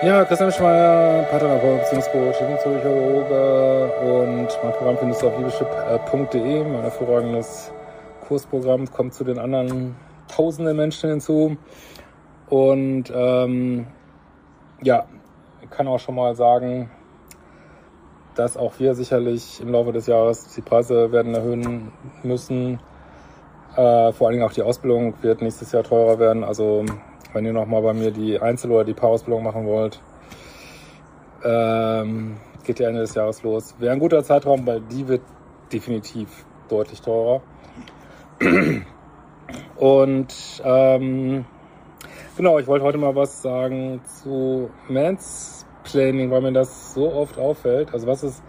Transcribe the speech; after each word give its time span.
Ja, 0.00 0.24
Christian 0.24 0.52
Schmeier, 0.52 1.24
Paartherapeut, 1.24 1.80
Beziehungscoach, 1.80 2.36
Psychologe 2.58 3.92
und 4.00 4.46
mein 4.62 4.72
Programm 4.74 4.96
findest 4.96 5.22
du 5.22 5.26
auf 5.26 5.36
liebeschip.de. 5.36 6.62
Mein 6.62 6.82
hervorragendes 6.82 7.72
Kursprogramm 8.28 8.88
kommt 8.88 9.14
zu 9.14 9.24
den 9.24 9.40
anderen 9.40 9.96
tausenden 10.28 10.76
Menschen 10.76 11.10
hinzu. 11.10 11.56
Und 12.48 13.12
ähm, 13.12 13.88
ja, 14.82 15.04
ich 15.62 15.70
kann 15.70 15.88
auch 15.88 15.98
schon 15.98 16.14
mal 16.14 16.36
sagen, 16.36 16.88
dass 18.36 18.56
auch 18.56 18.74
wir 18.78 18.94
sicherlich 18.94 19.60
im 19.60 19.72
Laufe 19.72 19.90
des 19.90 20.06
Jahres 20.06 20.54
die 20.54 20.62
Preise 20.62 21.10
werden 21.10 21.34
erhöhen 21.34 21.90
müssen. 22.22 22.78
Äh, 23.74 24.12
vor 24.12 24.28
allen 24.28 24.36
Dingen 24.36 24.48
auch 24.48 24.52
die 24.52 24.62
Ausbildung 24.62 25.14
wird 25.22 25.42
nächstes 25.42 25.72
Jahr 25.72 25.82
teurer 25.82 26.20
werden. 26.20 26.44
Also 26.44 26.84
wenn 27.32 27.44
ihr 27.44 27.52
nochmal 27.52 27.82
bei 27.82 27.92
mir 27.92 28.10
die 28.10 28.40
Einzel- 28.40 28.70
oder 28.70 28.84
die 28.84 28.94
Paarausbildung 28.94 29.42
machen 29.42 29.66
wollt, 29.66 30.00
ähm, 31.44 32.36
geht 32.64 32.80
ja 32.80 32.88
Ende 32.88 33.00
des 33.00 33.14
Jahres 33.14 33.42
los. 33.42 33.74
Wäre 33.78 33.92
ein 33.92 33.98
guter 33.98 34.22
Zeitraum, 34.22 34.66
weil 34.66 34.80
die 34.80 35.06
wird 35.08 35.22
definitiv 35.72 36.28
deutlich 36.68 37.00
teurer. 37.00 37.42
Und 39.76 40.62
ähm, 40.64 41.44
genau, 42.36 42.58
ich 42.58 42.66
wollte 42.66 42.84
heute 42.84 42.98
mal 42.98 43.14
was 43.14 43.42
sagen 43.42 44.00
zu 44.04 44.70
Mansplaining, 44.88 46.30
weil 46.30 46.40
mir 46.40 46.52
das 46.52 46.94
so 46.94 47.12
oft 47.12 47.38
auffällt. 47.38 47.92
Also 47.92 48.06
was 48.06 48.22
ist 48.22 48.42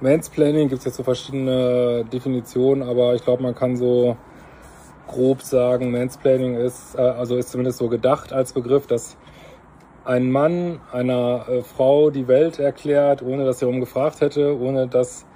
Mansplaining? 0.00 0.68
Gibt 0.68 0.80
es 0.80 0.84
jetzt 0.86 0.96
so 0.96 1.02
verschiedene 1.02 2.04
Definitionen, 2.04 2.82
aber 2.82 3.14
ich 3.14 3.24
glaube, 3.24 3.42
man 3.42 3.54
kann 3.54 3.76
so 3.76 4.16
grob 5.06 5.42
sagen, 5.42 5.90
Mansplaining 5.90 6.56
ist, 6.56 6.94
äh, 6.96 7.00
also 7.00 7.36
ist 7.36 7.50
zumindest 7.50 7.78
so 7.78 7.88
gedacht 7.88 8.32
als 8.32 8.52
Begriff, 8.52 8.86
dass 8.86 9.16
ein 10.04 10.30
Mann 10.30 10.80
einer 10.92 11.46
äh, 11.48 11.62
Frau 11.62 12.10
die 12.10 12.28
Welt 12.28 12.58
erklärt, 12.58 13.22
ohne 13.22 13.44
dass 13.44 13.62
er 13.62 13.68
umgefragt 13.68 14.20
hätte, 14.20 14.58
ohne 14.58 14.86
dass 14.86 15.26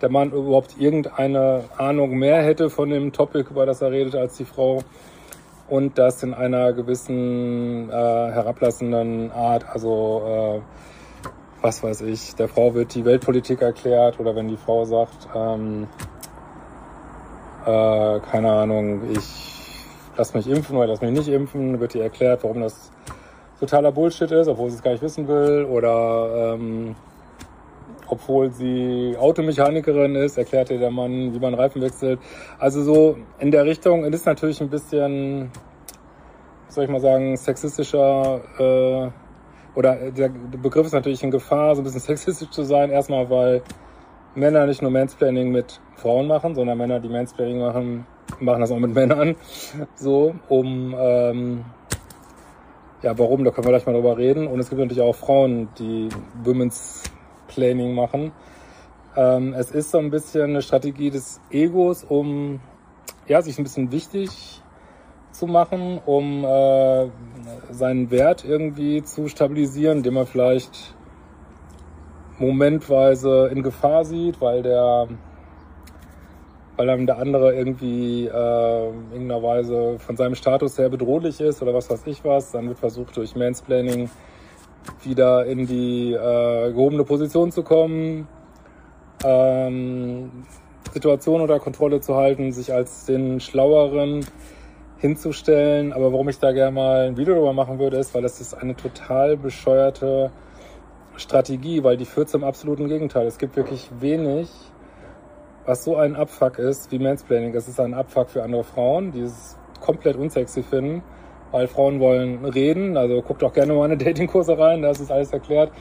der 0.00 0.10
Mann 0.10 0.30
überhaupt 0.30 0.76
irgendeine 0.78 1.64
Ahnung 1.76 2.18
mehr 2.18 2.42
hätte 2.42 2.70
von 2.70 2.90
dem 2.90 3.12
Topic, 3.12 3.50
über 3.50 3.66
das 3.66 3.82
er 3.82 3.90
redet, 3.90 4.14
als 4.14 4.36
die 4.36 4.44
Frau. 4.44 4.82
Und 5.68 5.98
das 5.98 6.22
in 6.22 6.34
einer 6.34 6.72
gewissen 6.72 7.88
äh, 7.90 7.92
herablassenden 7.92 9.30
Art, 9.30 9.64
also 9.68 10.22
äh, 10.26 10.60
was 11.62 11.82
weiß 11.82 12.00
ich, 12.02 12.34
der 12.34 12.48
Frau 12.48 12.74
wird 12.74 12.94
die 12.94 13.04
Weltpolitik 13.04 13.62
erklärt 13.62 14.18
oder 14.18 14.34
wenn 14.34 14.48
die 14.48 14.56
Frau 14.56 14.84
sagt, 14.84 15.28
ähm, 15.34 15.86
äh, 17.66 18.20
keine 18.20 18.52
Ahnung, 18.52 19.02
ich 19.12 19.50
lass 20.16 20.34
mich 20.34 20.48
impfen 20.48 20.76
oder 20.76 20.88
lass 20.88 21.00
mich 21.00 21.12
nicht 21.12 21.28
impfen, 21.28 21.80
wird 21.80 21.94
ihr 21.94 22.02
erklärt, 22.02 22.42
warum 22.42 22.60
das 22.60 22.90
totaler 23.58 23.92
Bullshit 23.92 24.30
ist, 24.30 24.48
obwohl 24.48 24.70
sie 24.70 24.76
es 24.76 24.82
gar 24.82 24.92
nicht 24.92 25.02
wissen 25.02 25.28
will 25.28 25.64
oder 25.64 26.54
ähm, 26.54 26.94
obwohl 28.08 28.50
sie 28.50 29.16
Automechanikerin 29.18 30.16
ist, 30.16 30.36
erklärt 30.36 30.70
ihr 30.70 30.78
der 30.78 30.90
Mann, 30.90 31.32
wie 31.32 31.38
man 31.38 31.54
Reifen 31.54 31.80
wechselt. 31.80 32.18
Also 32.58 32.82
so 32.82 33.16
in 33.38 33.50
der 33.50 33.64
Richtung, 33.64 34.04
es 34.04 34.14
ist 34.14 34.26
natürlich 34.26 34.60
ein 34.60 34.68
bisschen, 34.68 35.50
soll 36.68 36.84
ich 36.84 36.90
mal 36.90 37.00
sagen, 37.00 37.36
sexistischer 37.36 38.40
äh, 38.58 39.10
oder 39.78 40.10
der 40.10 40.28
Begriff 40.28 40.86
ist 40.86 40.92
natürlich 40.92 41.22
in 41.22 41.30
Gefahr, 41.30 41.76
so 41.76 41.82
ein 41.82 41.84
bisschen 41.84 42.00
sexistisch 42.00 42.50
zu 42.50 42.64
sein. 42.64 42.90
Erstmal, 42.90 43.30
weil 43.30 43.62
Männer 44.34 44.66
nicht 44.66 44.82
nur 44.82 44.90
Mansplaining 44.90 45.50
mit 45.50 45.80
Frauen 45.96 46.26
machen, 46.26 46.54
sondern 46.54 46.78
Männer, 46.78 47.00
die 47.00 47.08
Mansplaining 47.08 47.60
machen, 47.60 48.06
machen 48.38 48.60
das 48.60 48.70
auch 48.70 48.78
mit 48.78 48.94
Männern. 48.94 49.36
So, 49.96 50.34
um, 50.48 50.94
ähm, 50.98 51.64
ja, 53.02 53.18
warum, 53.18 53.44
da 53.44 53.50
können 53.50 53.66
wir 53.66 53.72
gleich 53.72 53.86
mal 53.86 53.92
drüber 53.92 54.16
reden. 54.16 54.46
Und 54.46 54.60
es 54.60 54.68
gibt 54.68 54.80
natürlich 54.80 55.02
auch 55.02 55.16
Frauen, 55.16 55.68
die 55.78 56.08
Women's 56.44 57.02
Planning 57.48 57.94
machen. 57.94 58.32
Ähm, 59.16 59.54
es 59.54 59.70
ist 59.70 59.90
so 59.90 59.98
ein 59.98 60.10
bisschen 60.10 60.50
eine 60.50 60.62
Strategie 60.62 61.10
des 61.10 61.40
Egos, 61.50 62.04
um, 62.04 62.60
ja, 63.26 63.42
sich 63.42 63.58
ein 63.58 63.64
bisschen 63.64 63.90
wichtig 63.90 64.62
zu 65.32 65.46
machen, 65.46 66.00
um 66.04 66.44
äh, 66.44 67.08
seinen 67.70 68.10
Wert 68.10 68.44
irgendwie 68.44 69.02
zu 69.02 69.28
stabilisieren, 69.28 69.98
indem 69.98 70.14
man 70.14 70.26
vielleicht 70.26 70.94
momentweise 72.40 73.48
in 73.52 73.62
Gefahr 73.62 74.04
sieht, 74.04 74.40
weil 74.40 74.62
der 74.62 75.08
weil 76.80 76.86
dann 76.86 77.04
der 77.04 77.18
andere 77.18 77.54
irgendwie 77.54 78.24
äh, 78.24 78.88
in 78.88 79.12
irgendeiner 79.12 79.42
Weise 79.42 79.98
von 79.98 80.16
seinem 80.16 80.34
Status 80.34 80.78
her 80.78 80.88
bedrohlich 80.88 81.38
ist 81.38 81.60
oder 81.60 81.74
was 81.74 81.90
weiß 81.90 82.06
ich 82.06 82.24
was. 82.24 82.52
Dann 82.52 82.68
wird 82.68 82.78
versucht 82.78 83.18
durch 83.18 83.36
Mansplaining 83.36 84.08
wieder 85.02 85.44
in 85.44 85.66
die 85.66 86.14
äh, 86.14 86.72
gehobene 86.72 87.04
Position 87.04 87.52
zu 87.52 87.64
kommen, 87.64 88.26
ähm, 89.22 90.30
Situation 90.90 91.42
unter 91.42 91.58
Kontrolle 91.58 92.00
zu 92.00 92.16
halten, 92.16 92.50
sich 92.50 92.72
als 92.72 93.04
den 93.04 93.40
Schlaueren 93.40 94.24
hinzustellen. 94.96 95.92
Aber 95.92 96.12
warum 96.12 96.30
ich 96.30 96.38
da 96.38 96.52
gerne 96.52 96.72
mal 96.72 97.08
ein 97.08 97.18
Video 97.18 97.34
darüber 97.34 97.52
machen 97.52 97.78
würde, 97.78 97.98
ist, 97.98 98.14
weil 98.14 98.22
das 98.22 98.40
ist 98.40 98.54
eine 98.54 98.74
total 98.74 99.36
bescheuerte 99.36 100.30
Strategie, 101.20 101.84
weil 101.84 101.96
die 101.96 102.04
führt 102.04 102.28
zum 102.28 102.44
absoluten 102.44 102.88
Gegenteil. 102.88 103.26
Es 103.26 103.38
gibt 103.38 103.56
wirklich 103.56 103.90
wenig, 104.00 104.48
was 105.66 105.84
so 105.84 105.96
ein 105.96 106.16
Abfuck 106.16 106.58
ist 106.58 106.90
wie 106.90 106.98
Mansplaining. 106.98 107.54
Es 107.54 107.68
ist 107.68 107.78
ein 107.78 107.94
Abfuck 107.94 108.30
für 108.30 108.42
andere 108.42 108.64
Frauen, 108.64 109.12
die 109.12 109.20
es 109.20 109.56
komplett 109.80 110.16
unsexy 110.16 110.62
finden, 110.62 111.02
weil 111.50 111.68
Frauen 111.68 112.00
wollen 112.00 112.44
reden. 112.44 112.96
Also 112.96 113.22
guckt 113.22 113.44
auch 113.44 113.52
gerne 113.52 113.72
mal 113.74 113.84
eine 113.84 113.96
Datingkurse 113.96 114.58
rein, 114.58 114.82
da 114.82 114.90
ist 114.90 115.00
es 115.00 115.10
alles 115.10 115.32
erklärt. 115.32 115.72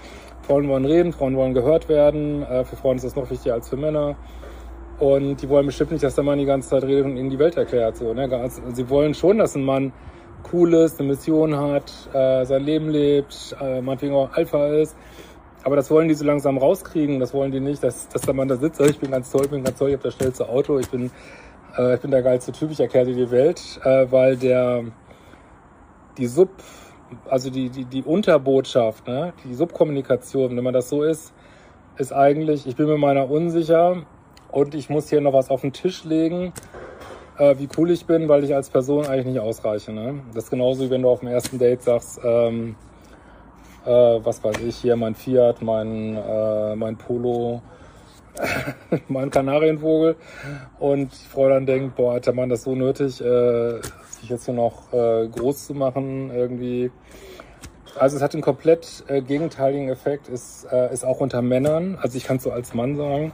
Frauen 0.41 0.67
wollen 0.67 0.85
reden, 0.85 1.13
Frauen 1.13 1.35
wollen 1.35 1.53
gehört 1.53 1.89
werden. 1.89 2.43
Äh, 2.43 2.65
für 2.65 2.75
Frauen 2.75 2.97
ist 2.97 3.05
das 3.05 3.15
noch 3.15 3.29
wichtiger 3.29 3.53
als 3.55 3.69
für 3.69 3.77
Männer. 3.77 4.15
Und 4.99 5.41
die 5.41 5.47
wollen 5.47 5.65
bestimmt 5.65 5.91
nicht, 5.91 6.03
dass 6.03 6.15
der 6.15 6.25
Mann 6.25 6.39
die 6.39 6.45
ganze 6.45 6.69
Zeit 6.69 6.83
redet 6.83 7.05
und 7.05 7.15
ihnen 7.15 7.29
die 7.29 7.39
Welt 7.39 7.55
erklärt. 7.55 7.95
So, 7.95 8.13
ne? 8.13 8.49
Sie 8.73 8.89
wollen 8.89 9.13
schon, 9.13 9.37
dass 9.37 9.55
ein 9.55 9.63
Mann 9.63 9.93
cool 10.51 10.73
ist, 10.73 10.99
eine 10.99 11.09
Mission 11.09 11.55
hat, 11.55 11.91
äh, 12.13 12.45
sein 12.45 12.63
Leben 12.63 12.89
lebt, 12.89 13.55
äh, 13.61 13.81
meinetwegen 13.81 14.13
auch 14.13 14.31
Alpha 14.33 14.67
ist. 14.67 14.95
Aber 15.63 15.75
das 15.75 15.91
wollen 15.91 16.07
die 16.07 16.13
so 16.13 16.25
langsam 16.25 16.57
rauskriegen. 16.57 17.19
Das 17.19 17.33
wollen 17.33 17.51
die 17.51 17.59
nicht, 17.59 17.83
dass, 17.83 18.07
dass 18.07 18.21
der 18.21 18.33
Mann 18.33 18.47
da 18.47 18.55
sitzt. 18.55 18.79
Ich 18.81 18.99
bin 18.99 19.11
ganz 19.11 19.31
toll, 19.31 19.41
ich 19.43 19.51
bin 19.51 19.63
ganz 19.63 19.77
toll, 19.77 19.89
ich 19.89 19.95
habe 19.95 20.03
das 20.03 20.15
schnellste 20.15 20.47
Auto, 20.47 20.79
ich 20.79 20.89
bin, 20.89 21.11
äh, 21.77 21.95
ich 21.95 22.01
bin 22.01 22.11
der 22.11 22.21
geilste 22.21 22.51
Typ, 22.51 22.71
ich 22.71 22.79
erkläre 22.79 23.07
dir 23.07 23.15
die 23.15 23.31
Welt, 23.31 23.79
äh, 23.83 24.07
weil 24.09 24.37
der 24.37 24.85
die 26.17 26.27
Sub, 26.27 26.49
also 27.29 27.49
die, 27.49 27.69
die, 27.69 27.85
die 27.85 28.03
Unterbotschaft, 28.03 29.07
ne, 29.07 29.33
die 29.43 29.53
Subkommunikation, 29.53 30.55
wenn 30.55 30.63
man 30.63 30.73
das 30.73 30.89
so 30.89 31.03
ist, 31.03 31.33
ist 31.97 32.11
eigentlich, 32.13 32.67
ich 32.67 32.75
bin 32.75 32.87
mir 32.87 32.97
meiner 32.97 33.29
unsicher 33.29 34.03
und 34.51 34.75
ich 34.75 34.89
muss 34.89 35.09
hier 35.09 35.21
noch 35.21 35.33
was 35.33 35.49
auf 35.49 35.61
den 35.61 35.73
Tisch 35.73 36.03
legen, 36.03 36.53
äh, 37.39 37.57
wie 37.57 37.67
cool 37.77 37.89
ich 37.89 38.05
bin, 38.05 38.29
weil 38.29 38.43
ich 38.43 38.53
als 38.53 38.69
Person 38.69 39.05
eigentlich 39.07 39.25
nicht 39.25 39.39
ausreiche. 39.39 39.91
Ne? 39.91 40.21
Das 40.33 40.45
ist 40.45 40.49
genauso 40.51 40.85
wie 40.85 40.89
wenn 40.89 41.01
du 41.01 41.09
auf 41.09 41.21
dem 41.21 41.29
ersten 41.29 41.57
Date 41.57 41.81
sagst, 41.81 42.19
ähm, 42.23 42.75
äh, 43.85 43.89
was 43.89 44.43
weiß 44.43 44.57
ich, 44.65 44.75
hier 44.75 44.95
mein 44.95 45.15
Fiat, 45.15 45.61
mein, 45.61 46.17
äh, 46.17 46.75
mein 46.75 46.97
Polo, 46.97 47.61
mein 49.07 49.29
Kanarienvogel 49.29 50.15
und 50.79 51.11
die 51.11 51.27
Frau 51.27 51.49
dann 51.49 51.65
denkt, 51.65 51.95
boah, 51.95 52.15
hat 52.15 52.25
der 52.25 52.33
Mann 52.33 52.49
das 52.49 52.63
so 52.63 52.75
nötig, 52.75 53.21
äh, 53.21 53.81
sich 54.09 54.29
jetzt 54.29 54.45
hier 54.45 54.53
noch 54.53 54.93
äh, 54.93 55.27
groß 55.27 55.67
zu 55.67 55.73
machen 55.73 56.31
irgendwie. 56.31 56.91
Also 57.97 58.17
es 58.17 58.21
hat 58.21 58.33
einen 58.33 58.43
komplett 58.43 59.03
äh, 59.07 59.21
gegenteiligen 59.21 59.89
Effekt, 59.89 60.29
ist, 60.29 60.65
äh, 60.71 60.93
ist 60.93 61.03
auch 61.03 61.19
unter 61.19 61.41
Männern, 61.41 61.97
also 62.01 62.17
ich 62.17 62.23
kann 62.23 62.37
es 62.37 62.43
so 62.43 62.51
als 62.51 62.73
Mann 62.73 62.95
sagen, 62.95 63.31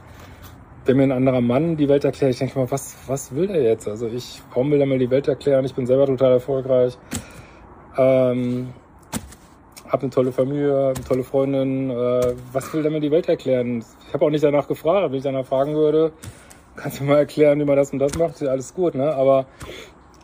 wenn 0.86 0.96
mir 0.96 1.04
ein 1.04 1.12
anderer 1.12 1.40
Mann 1.40 1.76
die 1.76 1.88
Welt 1.88 2.04
erklärt, 2.04 2.32
ich 2.32 2.38
denke 2.38 2.58
mal, 2.58 2.70
was, 2.70 2.96
was 3.06 3.34
will 3.34 3.48
der 3.48 3.62
jetzt? 3.62 3.88
Also 3.88 4.06
ich, 4.06 4.40
warum 4.50 4.70
will 4.70 4.80
er 4.80 4.86
mir 4.86 4.98
die 4.98 5.10
Welt 5.10 5.28
erklären? 5.28 5.64
Ich 5.64 5.74
bin 5.74 5.86
selber 5.86 6.06
total 6.06 6.32
erfolgreich. 6.32 6.96
Ähm, 7.96 8.68
habe 9.88 10.02
eine 10.02 10.10
tolle 10.10 10.32
Familie, 10.32 10.88
eine 10.88 11.04
tolle 11.04 11.24
Freundin. 11.24 11.90
Äh, 11.90 12.34
was 12.52 12.72
will 12.72 12.82
der 12.82 12.90
mir 12.90 13.00
die 13.00 13.10
Welt 13.10 13.28
erklären? 13.28 13.84
Ich 14.06 14.14
habe 14.14 14.24
auch 14.24 14.30
nicht 14.30 14.44
danach 14.44 14.68
gefragt. 14.68 15.10
Wenn 15.10 15.18
ich 15.18 15.24
danach 15.24 15.46
fragen 15.46 15.74
würde, 15.74 16.12
kannst 16.76 17.00
du 17.00 17.04
mal 17.04 17.18
erklären, 17.18 17.58
wie 17.58 17.64
man 17.64 17.76
das 17.76 17.92
und 17.92 17.98
das 17.98 18.14
macht? 18.16 18.40
Ist 18.40 18.48
alles 18.48 18.74
gut, 18.74 18.94
ne? 18.94 19.14
Aber 19.14 19.46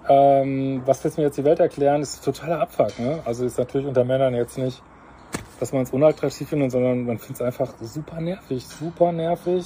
ähm, 0.09 0.82
was 0.85 1.03
willst 1.03 1.17
du 1.17 1.23
mir 1.23 1.26
jetzt 1.29 1.38
die 1.38 1.44
Welt 1.44 1.61
erklären? 1.61 2.03
Ist 2.03 2.25
totaler 2.25 2.61
Abfuck, 2.61 2.99
ne? 2.99 3.20
Also 3.25 3.44
ist 3.44 3.59
natürlich 3.59 3.87
unter 3.87 4.05
Männern 4.05 4.35
jetzt 4.35 4.59
nicht, 4.59 4.82
dass 5.61 5.73
man 5.73 5.82
es 5.82 5.91
unattraktiv 5.91 6.49
findet, 6.49 6.73
sondern 6.73 7.06
man 7.06 7.19
findet 7.19 7.37
es 7.37 7.43
einfach 7.43 7.75
super 7.81 8.20
nervig, 8.20 8.67
super 8.67 9.12
nervig, 9.12 9.64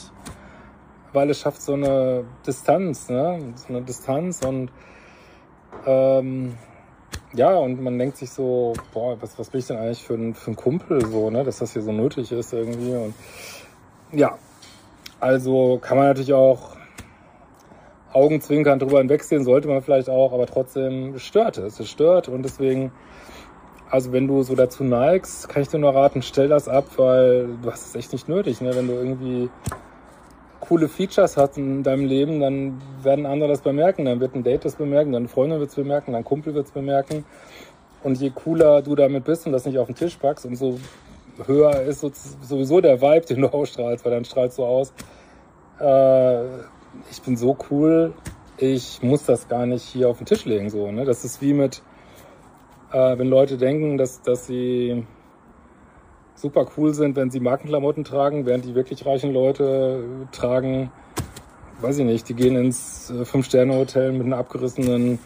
weil 1.17 1.31
es 1.31 1.41
schafft 1.41 1.63
so 1.63 1.73
eine 1.73 2.25
Distanz, 2.47 3.09
ne? 3.09 3.55
So 3.57 3.69
eine 3.69 3.83
Distanz 3.83 4.43
und 4.45 4.71
ähm, 5.87 6.55
ja, 7.33 7.57
und 7.57 7.83
man 7.83 7.99
denkt 7.99 8.19
sich 8.19 8.31
so, 8.31 8.75
boah, 8.93 9.17
was, 9.21 9.39
was 9.39 9.51
bin 9.51 9.61
ich 9.61 9.67
denn 9.67 9.79
eigentlich 9.79 10.05
für 10.05 10.15
ein, 10.15 10.35
für 10.35 10.51
ein 10.53 10.57
Kumpel 10.57 11.05
so, 11.05 11.31
ne, 11.31 11.43
dass 11.43 11.59
das 11.59 11.73
hier 11.73 11.83
so 11.83 11.93
nötig 11.93 12.33
ist 12.33 12.53
irgendwie. 12.53 12.95
Und 12.95 13.15
ja, 14.13 14.39
also 15.19 15.79
kann 15.81 15.97
man 15.97 16.07
natürlich 16.09 16.35
auch 16.35 16.77
Augenzwinkern 18.13 18.79
drüber 18.79 18.99
hinwegsehen, 18.99 19.45
sollte 19.45 19.69
man 19.69 19.83
vielleicht 19.83 20.09
auch, 20.09 20.33
aber 20.33 20.47
trotzdem 20.47 21.19
stört 21.19 21.59
es. 21.59 21.81
Es 21.81 21.89
stört 21.91 22.29
und 22.29 22.43
deswegen 22.43 22.93
Also 23.89 24.11
wenn 24.13 24.27
du 24.27 24.43
so 24.43 24.55
dazu 24.55 24.83
neigst, 24.83 25.49
kann 25.49 25.63
ich 25.63 25.69
dir 25.69 25.79
nur 25.79 25.95
raten, 25.95 26.23
stell 26.23 26.49
das 26.49 26.69
ab, 26.69 26.87
weil 26.97 27.57
du 27.63 27.71
hast 27.71 27.87
es 27.87 27.95
echt 27.95 28.13
nicht 28.13 28.29
nötig. 28.29 28.61
Ne? 28.61 28.75
Wenn 28.75 28.89
du 28.89 28.95
irgendwie 28.95 29.49
coole 30.69 30.89
Features 30.89 31.37
hast 31.37 31.59
in 31.59 31.83
deinem 31.83 32.07
Leben, 32.07 32.41
dann 32.41 32.81
werden 33.03 33.27
andere 33.27 33.49
das 33.49 33.61
bemerken. 33.61 34.05
Dann 34.05 34.21
wird 34.21 34.35
ein 34.35 34.43
Date 34.43 34.65
das 34.65 34.77
bemerken, 34.77 35.13
deine 35.13 35.29
Freundin 35.29 35.59
wird 35.59 35.71
es 35.71 35.77
bemerken, 35.77 36.13
dein 36.13 36.25
Kumpel 36.25 36.55
wird 36.55 36.67
es 36.67 36.73
bemerken. 36.73 37.25
Und 38.03 38.21
je 38.21 38.31
cooler 38.31 38.83
du 38.83 38.95
damit 38.95 39.25
bist 39.25 39.47
und 39.47 39.53
das 39.53 39.65
nicht 39.65 39.79
auf 39.79 39.87
den 39.87 39.97
Tisch 39.97 40.17
packst, 40.17 40.47
umso 40.47 40.79
höher 41.45 41.83
ist 41.83 42.01
sowieso 42.43 42.81
der 42.81 43.01
Vibe, 43.01 43.27
den 43.27 43.43
du 43.43 43.49
ausstrahlst, 43.53 44.05
weil 44.05 44.13
dann 44.13 44.25
strahlst 44.25 44.59
du 44.59 44.65
aus. 44.65 44.93
Äh, 45.81 46.45
ich 47.11 47.21
bin 47.25 47.37
so 47.37 47.57
cool, 47.71 48.15
ich 48.59 49.03
muss 49.03 49.25
das 49.25 49.49
gar 49.49 49.67
nicht 49.67 49.83
hier 49.83 50.09
auf 50.09 50.19
den 50.19 50.27
Tisch 50.27 50.45
legen. 50.45 50.71
So, 50.71 50.91
ne? 50.91 51.05
Das 51.05 51.25
ist 51.25 51.43
wie 51.43 51.53
mit, 51.53 51.83
äh, 52.93 53.19
wenn 53.19 53.29
Leute 53.29 53.57
denken, 53.57 53.99
dass, 53.99 54.23
dass 54.23 54.47
sie 54.47 55.05
super 56.37 56.67
cool 56.77 56.95
sind, 56.95 57.17
wenn 57.17 57.31
sie 57.31 57.41
Markenklamotten 57.41 58.05
tragen, 58.05 58.47
während 58.47 58.65
die 58.65 58.75
wirklich 58.75 59.05
reichen 59.05 59.33
Leute 59.33 60.05
tragen, 60.33 60.91
weiß 61.81 61.99
ich 61.99 62.05
nicht, 62.05 62.29
die 62.29 62.35
gehen 62.35 62.55
ins 62.57 63.11
äh, 63.11 63.25
Fünf-Sterne-Hotel 63.25 64.13
mit 64.13 64.27
einer 64.27 64.37
abgerissenen 64.39 65.19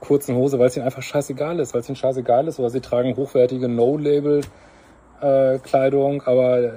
kurzen 0.00 0.34
Hose, 0.34 0.58
weil 0.58 0.66
es 0.66 0.76
ihnen 0.76 0.84
einfach 0.84 1.02
scheißegal 1.02 1.60
ist, 1.60 1.72
weil 1.74 1.80
es 1.80 1.88
ihnen 1.88 1.96
scheißegal 1.96 2.48
ist, 2.48 2.58
oder 2.58 2.70
sie 2.70 2.80
tragen 2.80 3.16
hochwertige 3.16 3.68
No-Label-Kleidung, 3.68 6.20
äh, 6.20 6.24
aber 6.24 6.60
äh, 6.60 6.72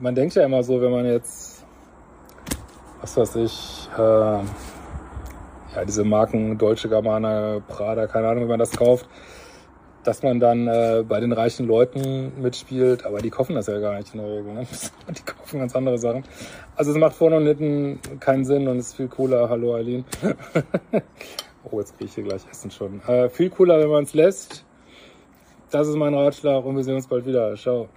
man 0.00 0.14
denkt 0.14 0.34
ja 0.34 0.44
immer 0.44 0.62
so, 0.62 0.80
wenn 0.80 0.92
man 0.92 1.06
jetzt, 1.06 1.64
was 3.00 3.16
weiß 3.16 3.34
ich, 3.36 3.88
äh, 3.96 4.00
ja, 4.00 4.42
diese 5.86 6.04
Marken 6.04 6.58
Deutsche 6.58 6.88
Gabbana, 6.88 7.60
Prada, 7.68 8.06
keine 8.06 8.28
Ahnung, 8.28 8.44
wie 8.44 8.48
man 8.48 8.58
das 8.58 8.72
kauft, 8.72 9.06
dass 10.04 10.22
man 10.22 10.40
dann 10.40 10.66
äh, 10.66 11.04
bei 11.06 11.20
den 11.20 11.32
reichen 11.32 11.66
Leuten 11.66 12.32
mitspielt, 12.40 13.04
aber 13.04 13.18
die 13.18 13.30
kaufen 13.30 13.54
das 13.54 13.66
ja 13.66 13.78
gar 13.78 13.98
nicht 13.98 14.14
in 14.14 14.20
der 14.20 14.30
Regel. 14.30 14.52
Ne? 14.54 14.66
Die 15.08 15.22
kaufen 15.22 15.58
ganz 15.58 15.74
andere 15.76 15.98
Sachen. 15.98 16.24
Also 16.76 16.92
es 16.92 16.96
macht 16.96 17.14
vorne 17.14 17.36
und 17.36 17.46
hinten 17.46 18.00
keinen 18.20 18.44
Sinn 18.44 18.68
und 18.68 18.78
ist 18.78 18.94
viel 18.94 19.08
cooler. 19.08 19.48
Hallo 19.48 19.74
Eileen. 19.74 20.04
oh, 21.70 21.78
jetzt 21.78 21.96
kriege 21.96 22.06
ich 22.06 22.14
hier 22.14 22.24
gleich 22.24 22.42
Essen 22.50 22.70
schon. 22.70 23.02
Äh, 23.06 23.28
viel 23.28 23.50
cooler, 23.50 23.78
wenn 23.80 23.90
man 23.90 24.04
es 24.04 24.14
lässt. 24.14 24.64
Das 25.70 25.86
ist 25.86 25.96
mein 25.96 26.14
Ratschlag 26.14 26.64
und 26.64 26.76
wir 26.76 26.84
sehen 26.84 26.96
uns 26.96 27.06
bald 27.06 27.26
wieder. 27.26 27.54
Ciao. 27.56 27.88